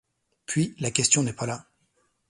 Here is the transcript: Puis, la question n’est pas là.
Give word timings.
Puis, 0.47 0.73
la 0.79 0.89
question 0.89 1.21
n’est 1.21 1.31
pas 1.31 1.45
là. 1.45 1.67